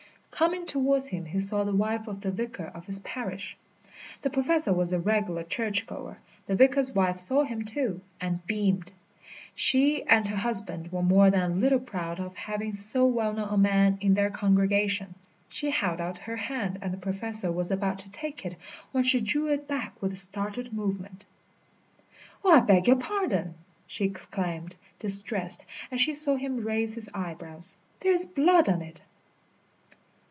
[0.33, 3.55] Coming towards him he saw the wife of the vicar of his parish.
[4.23, 6.17] The Professor was a regular church goer.
[6.47, 8.91] The vicar's wife saw him, too, and beamed.
[9.53, 13.49] She and her husband were more than a little proud of having so well known
[13.53, 15.13] a man in their congregation.
[15.47, 18.55] She held out her hand and the Professor was about to take it
[18.91, 21.23] when she drew it back with a startled movement.
[22.43, 23.53] "Oh, I beg your pardon!"
[23.85, 27.77] she exclaimed, distressed, as she saw him raise his eyebrows.
[27.99, 29.03] "There is blood on it."